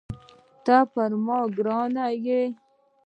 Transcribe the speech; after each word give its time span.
ته 0.65 0.77
پر 0.91 1.11
ما 1.25 1.39
ګران 1.57 1.95
یې 2.25 2.41